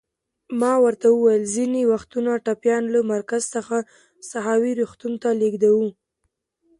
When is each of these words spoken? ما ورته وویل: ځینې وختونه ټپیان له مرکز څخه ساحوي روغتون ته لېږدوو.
ما 0.59 0.73
ورته 0.85 1.07
وویل: 1.11 1.43
ځینې 1.55 1.81
وختونه 1.93 2.31
ټپیان 2.45 2.83
له 2.93 2.99
مرکز 3.13 3.43
څخه 3.55 3.75
ساحوي 4.29 4.71
روغتون 4.79 5.13
ته 5.21 5.29
لېږدوو. 5.41 5.87